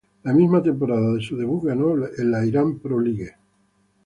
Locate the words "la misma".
0.23-0.63